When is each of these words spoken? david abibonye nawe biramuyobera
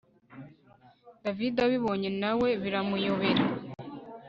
david 1.23 1.55
abibonye 1.65 2.09
nawe 2.21 2.49
biramuyobera 2.61 3.43